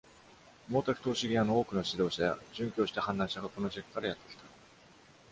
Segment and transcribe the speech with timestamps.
[0.67, 4.41] 毛沢東主義派の多くの指導者や、殉教した反乱者がこの地区からやってきた。